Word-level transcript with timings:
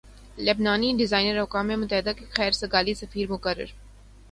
لبنانی 0.37 0.89
designer 0.97 1.37
اقوام 1.39 1.67
متحدہ 1.81 2.11
کے 2.17 2.25
خیر 2.31 2.51
سگالی 2.61 2.93
سفیر 3.01 3.31
مقرر 3.31 3.65